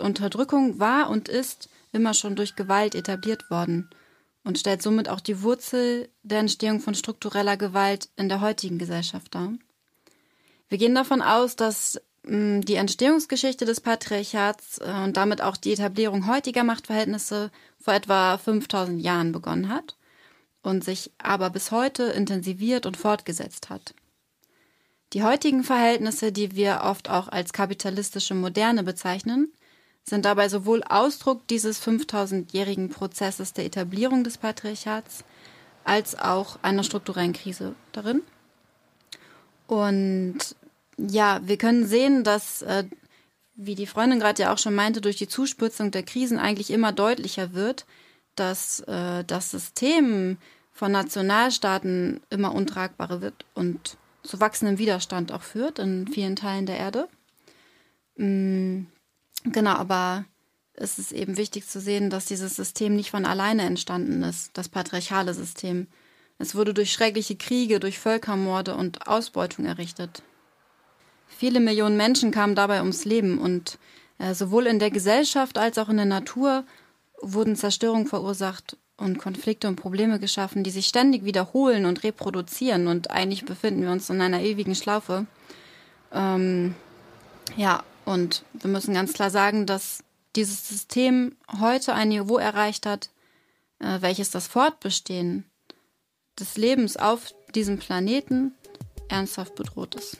Unterdrückung 0.00 0.78
war 0.78 1.10
und 1.10 1.28
ist 1.28 1.68
immer 1.92 2.14
schon 2.14 2.36
durch 2.36 2.56
Gewalt 2.56 2.94
etabliert 2.94 3.50
worden 3.50 3.90
und 4.44 4.58
stellt 4.58 4.82
somit 4.82 5.08
auch 5.08 5.20
die 5.20 5.42
Wurzel 5.42 6.08
der 6.22 6.40
Entstehung 6.40 6.80
von 6.80 6.94
struktureller 6.94 7.56
Gewalt 7.56 8.08
in 8.16 8.28
der 8.28 8.40
heutigen 8.40 8.78
Gesellschaft 8.78 9.34
dar. 9.34 9.52
Wir 10.68 10.78
gehen 10.78 10.94
davon 10.94 11.22
aus, 11.22 11.56
dass 11.56 12.00
mh, 12.22 12.60
die 12.60 12.74
Entstehungsgeschichte 12.74 13.64
des 13.64 13.80
Patriarchats 13.80 14.78
äh, 14.78 15.04
und 15.04 15.16
damit 15.16 15.42
auch 15.42 15.56
die 15.56 15.72
Etablierung 15.72 16.26
heutiger 16.26 16.64
Machtverhältnisse 16.64 17.50
vor 17.80 17.94
etwa 17.94 18.38
5000 18.38 19.00
Jahren 19.02 19.32
begonnen 19.32 19.68
hat 19.68 19.96
und 20.62 20.84
sich 20.84 21.10
aber 21.18 21.50
bis 21.50 21.70
heute 21.70 22.04
intensiviert 22.04 22.86
und 22.86 22.96
fortgesetzt 22.96 23.70
hat. 23.70 23.94
Die 25.14 25.22
heutigen 25.22 25.64
Verhältnisse, 25.64 26.32
die 26.32 26.54
wir 26.54 26.82
oft 26.84 27.08
auch 27.08 27.28
als 27.28 27.54
kapitalistische 27.54 28.34
Moderne 28.34 28.82
bezeichnen, 28.82 29.52
sind 30.08 30.24
dabei 30.24 30.48
sowohl 30.48 30.82
Ausdruck 30.82 31.46
dieses 31.48 31.82
5000-jährigen 31.82 32.88
Prozesses 32.90 33.52
der 33.52 33.64
Etablierung 33.64 34.24
des 34.24 34.38
Patriarchats 34.38 35.24
als 35.84 36.18
auch 36.18 36.58
einer 36.62 36.84
strukturellen 36.84 37.32
Krise 37.32 37.74
darin. 37.92 38.22
Und 39.66 40.56
ja, 40.96 41.40
wir 41.44 41.56
können 41.56 41.86
sehen, 41.86 42.24
dass, 42.24 42.62
äh, 42.62 42.84
wie 43.54 43.74
die 43.74 43.86
Freundin 43.86 44.18
gerade 44.18 44.42
ja 44.42 44.52
auch 44.52 44.58
schon 44.58 44.74
meinte, 44.74 45.00
durch 45.00 45.16
die 45.16 45.28
Zuspitzung 45.28 45.90
der 45.90 46.02
Krisen 46.02 46.38
eigentlich 46.38 46.70
immer 46.70 46.92
deutlicher 46.92 47.54
wird, 47.54 47.86
dass 48.34 48.80
äh, 48.80 49.24
das 49.24 49.50
System 49.50 50.38
von 50.72 50.92
Nationalstaaten 50.92 52.20
immer 52.30 52.54
untragbarer 52.54 53.20
wird 53.20 53.44
und 53.54 53.96
zu 54.22 54.40
wachsendem 54.40 54.78
Widerstand 54.78 55.32
auch 55.32 55.42
führt 55.42 55.78
in 55.78 56.06
vielen 56.06 56.36
Teilen 56.36 56.66
der 56.66 56.76
Erde. 56.76 57.08
Mm, 58.16 58.57
genau, 59.44 59.72
aber 59.72 60.24
es 60.74 60.98
ist 60.98 61.12
eben 61.12 61.36
wichtig 61.36 61.66
zu 61.66 61.80
sehen, 61.80 62.10
dass 62.10 62.26
dieses 62.26 62.56
System 62.56 62.94
nicht 62.94 63.10
von 63.10 63.24
alleine 63.24 63.62
entstanden 63.62 64.22
ist, 64.22 64.50
das 64.54 64.68
patriarchale 64.68 65.34
System. 65.34 65.88
Es 66.38 66.54
wurde 66.54 66.72
durch 66.72 66.92
schreckliche 66.92 67.36
Kriege, 67.36 67.80
durch 67.80 67.98
Völkermorde 67.98 68.76
und 68.76 69.08
Ausbeutung 69.08 69.64
errichtet. 69.64 70.22
Viele 71.26 71.60
Millionen 71.60 71.96
Menschen 71.96 72.30
kamen 72.30 72.54
dabei 72.54 72.78
ums 72.80 73.04
Leben 73.04 73.38
und 73.38 73.78
äh, 74.18 74.34
sowohl 74.34 74.66
in 74.66 74.78
der 74.78 74.90
Gesellschaft 74.90 75.58
als 75.58 75.78
auch 75.78 75.88
in 75.88 75.96
der 75.96 76.06
Natur 76.06 76.64
wurden 77.20 77.56
Zerstörungen 77.56 78.06
verursacht 78.06 78.76
und 78.96 79.18
Konflikte 79.18 79.68
und 79.68 79.76
Probleme 79.76 80.18
geschaffen, 80.18 80.64
die 80.64 80.70
sich 80.70 80.86
ständig 80.86 81.24
wiederholen 81.24 81.86
und 81.86 82.02
reproduzieren. 82.02 82.86
Und 82.88 83.10
eigentlich 83.10 83.44
befinden 83.44 83.82
wir 83.82 83.90
uns 83.90 84.10
in 84.10 84.20
einer 84.20 84.40
ewigen 84.40 84.74
Schlaufe. 84.74 85.26
Ähm, 86.12 86.74
ja, 87.56 87.82
und 88.08 88.42
wir 88.54 88.70
müssen 88.70 88.94
ganz 88.94 89.12
klar 89.12 89.28
sagen, 89.28 89.66
dass 89.66 90.02
dieses 90.34 90.66
System 90.66 91.36
heute 91.60 91.94
ein 91.94 92.08
Niveau 92.08 92.38
erreicht 92.38 92.86
hat, 92.86 93.10
äh, 93.80 94.00
welches 94.00 94.30
das 94.30 94.46
Fortbestehen 94.46 95.44
des 96.40 96.56
Lebens 96.56 96.96
auf 96.96 97.34
diesem 97.54 97.78
Planeten 97.78 98.54
ernsthaft 99.08 99.56
bedroht 99.56 99.94
ist. 99.94 100.16